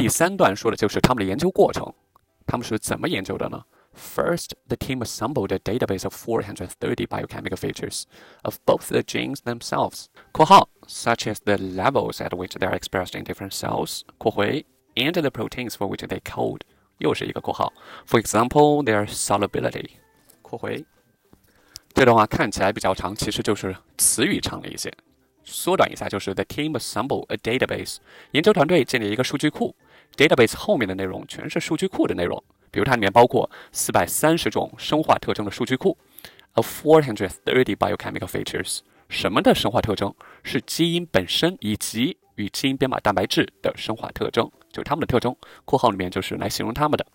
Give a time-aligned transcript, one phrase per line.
[0.00, 1.94] 第三段说的就是他们的研究过程，
[2.46, 3.64] 他们是怎么研究的呢？
[3.94, 8.02] First, the team assembled a database of 430 biochemical features
[8.42, 13.18] of both the genes themselves (括号 such as the levels at which they are expressed
[13.18, 16.60] in different cells) 括回 and the proteins for which they code
[16.98, 17.72] 又是一个括号，
[18.06, 19.92] For example, their solubility
[20.42, 20.84] 括回。
[21.94, 24.92] 这段话看起来比较长，其实就是词语长了一些。
[25.42, 27.96] 缩短一下就是 The team assemble a database，
[28.32, 29.74] 研究团队建立一个数据库。
[30.15, 35.97] Database 后面的内容全是数据库的内容，比如它里面包括四百三十种生化特征的数据库
[36.53, 38.79] ，of four hundred thirty biochemical features。
[39.09, 40.13] 什么的生化特征？
[40.43, 45.35] 是基因本身以及与基因编码蛋白质的生化特征，就是它们的特征。
[45.65, 47.05] 括号里面就是来形容它们的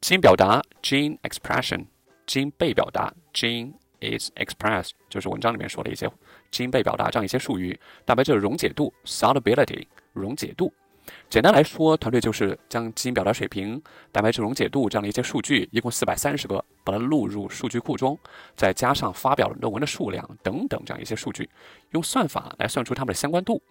[0.00, 1.86] 基因表达 （gene expression），
[2.26, 6.10] 基因被表达 （gene is expressed），就是文章里面说的一些。
[6.50, 10.72] 基因被表达这样一些术语，蛋白质的溶解度 （solubility） 溶解度。
[11.28, 18.18] 简单来说，团队就是将基因表达水平、蛋白质溶解度这样的一些数据，一共四百三十个，把它录入数据库中，
[18.56, 21.48] 再加上发表论文的数量等等这样一些数据，
[21.90, 23.62] 用算法来算出它们的相关度。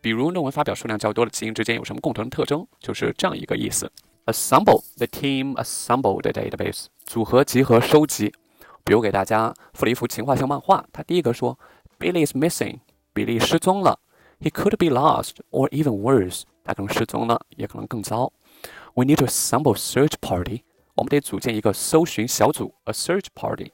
[0.00, 3.90] 比如，论文发表数量较多的基因之间有什么共同的特征，就是这样一个意思
[4.26, 8.32] ：assemble the team assemble the database，组合、集合、收集。
[8.84, 11.58] 比如给大家附了一幅情画像漫画，它第一个说。
[11.96, 12.80] Billy is missing.
[13.14, 13.98] 比利失踪了。
[14.43, 16.43] He could be lost, or even worse.
[16.63, 18.31] 他可能失踪了，也可能更糟。
[18.93, 20.63] We need to assemble search party.
[20.95, 23.71] 我们得组建一个搜寻小组，a search party，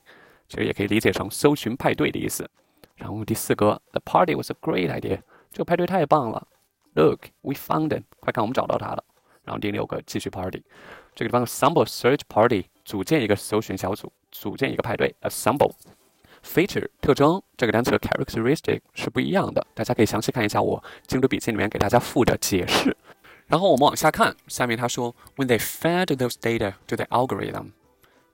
[0.48, 2.50] 其实也可以理解成搜寻派对的意思。
[2.96, 5.22] 然后第四个，The party was a great idea.
[5.52, 6.48] 这个派对太棒了。
[6.94, 8.04] Look, we found him.
[8.20, 9.04] 快看，我们找到他了。
[9.44, 10.64] 然后第六个，继续 party。
[11.14, 15.72] 这个地方 assemble search party，组建一个搜寻小组，组建一个派对，assemble。
[16.45, 22.97] Feature 特征这个单词的 characteristic 是不一样的，大家可以详细看一下我精读笔记里面给大家附的解释。
[23.47, 27.73] 然后我们往下看，下面他说，When they fed those data to the algorithm，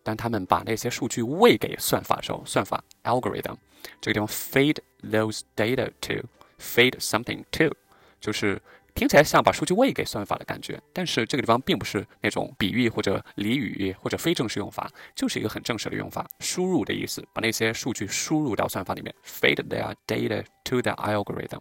[0.03, 3.57] 当他们把那些数据喂给算法的时候，算法 algorithm
[4.01, 7.75] 这个地方 feed those data to，feed something to，
[8.21, 8.61] 就是。
[8.97, 21.61] 听起来像把数据喂给算法的感觉，但是这个地方并不是那种比喻或者俚语或者非正式用法，就是一个很正式的用法，输入的意思，把那些数据输入到算法里面，feed their data to the algorithm。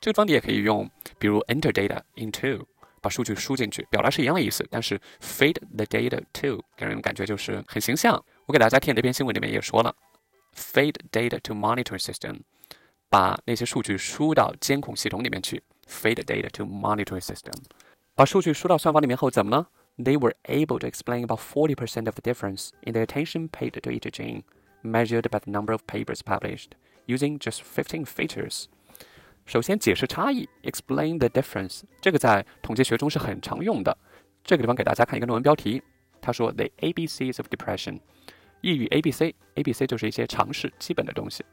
[0.00, 2.64] 这个地方你也可以用，比如 enter data into，
[3.02, 8.14] 把数据输进去，表达是一样的意思，但是 feed the data to 给人感觉就是很形象。
[8.46, 9.94] 我给大家填这篇新闻里面也说了
[10.56, 12.40] ，feed data to monitor system，
[13.10, 15.62] 把那些数据输到监控系统里面去。
[15.91, 17.53] feed data to monitoring system。
[18.15, 19.67] 把数据输到算法里面后怎么呢？
[19.97, 24.09] They were able to explain about 40% of the difference in the attention paid to each
[24.11, 24.43] gene,
[24.83, 26.71] measured by the number of papers published,
[27.07, 28.65] using just 15 features.
[29.45, 33.97] 首先解释差异，explain the difference，这个在统计学中是很常用的。
[34.43, 35.81] 这个地方给大家看一个论文标题，
[36.21, 37.99] 他说 The ABCs of depression，
[38.61, 41.45] 抑郁 ABC，ABC 就是一些常识、基本的东西。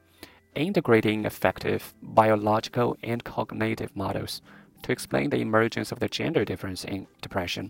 [0.55, 4.39] Integrating effective biological and cognitive models
[4.83, 7.69] to explain the emergence of the gender difference in depression.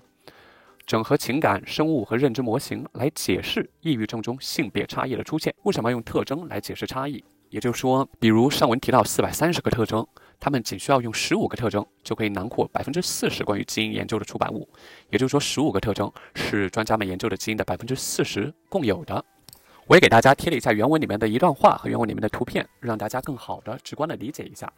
[0.86, 5.54] 整合情感、生物和认知模型来解释抑郁症中性别差异的出现。
[5.64, 7.24] 为什么要用特征来解释差异？
[7.50, 10.06] 也就是说，比如上文提到四百三十个特征，
[10.40, 14.68] 他们仅需要用十五个特征就可以囊括百分之四十关于基因研究的出版物。
[15.10, 19.24] 也就是说，十五个特征是专家们研究的基因的百分之四十共有的。
[19.89, 24.73] 我也给大家贴了一下原文里面的一段话和原文里面的图片，让大家更好的、直观的理解一下。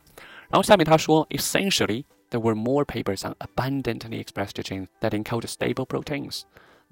[0.48, 6.42] 然后下面他说，Essentially, there were more papers on abundantly expressed genes that encode stable proteins.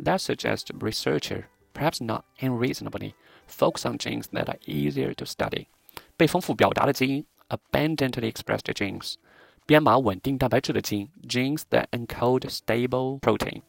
[0.03, 3.15] That suggests researcher, perhaps not unreasonably,
[3.49, 5.67] focus on genes that are easier to study.
[6.17, 9.15] 被丰富表达的基因，abundantly expressed genes，
[9.67, 13.63] 编码稳定蛋白质的基因，genes that encode stable protein。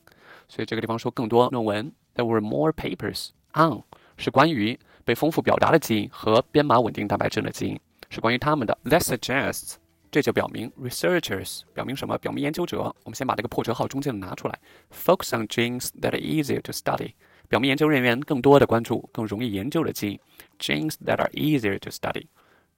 [0.47, 3.81] 所以这个地方说更多论文，there were more papers on。
[4.20, 8.78] 是关于被丰富表达的基因和编码稳定蛋白质的基因，是关于它们的。
[8.84, 9.76] That suggests，
[10.10, 12.18] 这就表明 researchers 表明什么？
[12.18, 12.94] 表明研究者。
[13.04, 14.58] 我们先把这个破折号中间的拿出来。
[14.92, 17.14] Focus on genes that are easier to study，
[17.48, 20.20] 表明研究人员更多的关注更容易研究的基因。
[20.58, 22.26] Genes that are easier to study，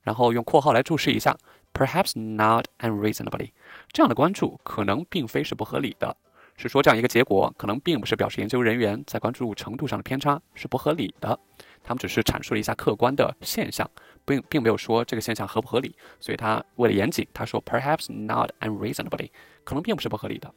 [0.03, 1.37] 然后用括号来注释一下。
[1.75, 3.51] Perhaps not unreasonably，
[3.93, 6.17] 这样的关注可能并非是不合理的。
[6.63, 11.39] 是说这样一个结果可能并不是表示研究人员在关注程度上的偏差是不合理的，
[11.83, 13.91] 他们只是阐述了一下客观的现象，
[14.25, 15.95] 并并没有说这个现象合不合理。
[16.21, 19.31] 所以他为了严谨，他说 perhaps not unreasonably，
[19.65, 20.53] 可能并不是不合理的。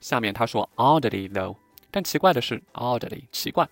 [0.00, 1.56] 下面他说 oddly though，
[1.90, 3.68] 但奇怪的是 oddly 奇怪。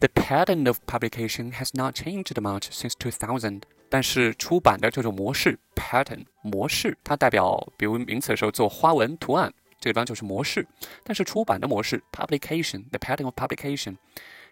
[0.00, 9.52] The pattern of publication has not changed much since 2000，但是出版的这种模式 pattern 模式，它代表比如名词的时候做花纹图案。
[9.79, 10.67] 这个地方就是模式，
[11.03, 13.97] 但是出版的模式 publication，the pattern of publication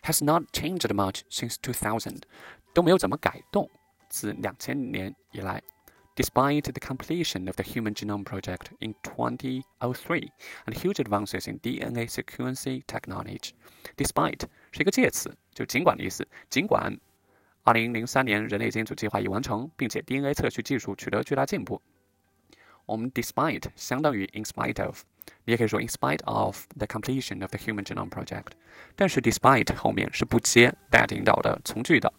[0.03, 2.21] has not changed much since 2000，
[2.73, 3.69] 都没有怎么改动，
[4.09, 5.61] 自两千年以来。
[6.15, 10.29] Despite the completion of the Human Genome Project in 2003
[10.65, 13.53] and huge advances in DNA sequencing technology,
[13.97, 14.41] despite
[14.71, 16.27] 是一个介词，就尽管的意思。
[16.51, 17.00] 尽管
[17.63, 21.81] 2003年人类基因组计划已完成，并且 DNA 测序技术取得巨大进步，
[22.85, 25.01] 我们 despite 相当于 in spite of，
[25.45, 28.53] 你也可以说 in spite of the completion of the Human Genome Project。
[28.95, 32.11] 但是 despite 后面是不接 that 引导的从句的。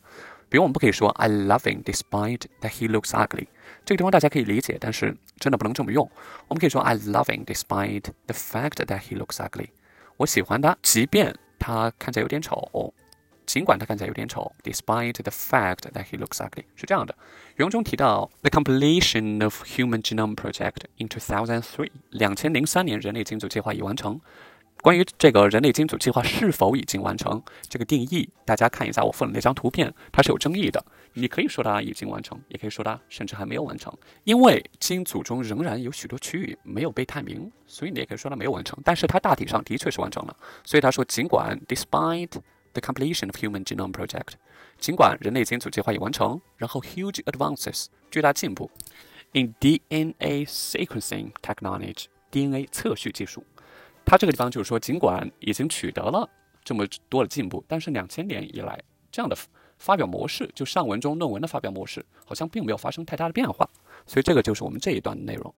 [0.48, 3.46] 比如我们不可以说 I love him despite that he looks ugly。
[3.84, 6.08] 这个地方大家可以理解，但是真的不能这么用。
[6.48, 9.68] 我们可以说 I love him despite the fact that he looks ugly。
[10.16, 12.94] 我喜欢他，即便他看起来有点丑，
[13.49, 16.65] 尽管他看起来有点丑，despite the fact that he looks ugly。
[16.75, 17.15] 是这样的。
[17.55, 24.21] 原文中提到 the completion of Human Genome Project in 2003，两千零三年人类基因组计划已完成。
[24.83, 30.85] 关于这个人类基因组计划是否已经完成，这个定义，大家看一下我附的那张图片，它是有争议的。
[31.13, 33.91] 你可以说它已经完成，也可以说它甚至还没有完成，
[34.25, 38.77] 因为基因组中仍然有许多区域没有被探明，所以你也可以说它没有完成。
[38.85, 40.37] 但是它大体上的确是完成了。
[40.63, 42.39] 所以他说，尽管 despite
[42.73, 44.33] the completion of Human Genome Project，
[44.77, 48.69] 尽管人类基因组计划已完成，然后 huge advances 巨大进步
[49.33, 53.43] in DNA sequencing technology，DNA 测序技术。
[54.05, 56.27] 它这个地方就是说，尽管已经取得了
[56.63, 58.81] 这么多的进步，但是两千年以来，
[59.11, 59.37] 这样的
[59.77, 63.69] 发表模式，就上文中论文的发表模式，好像并没有发生太大的变化。
[64.07, 65.53] 所以这个就是我们这一段的内容。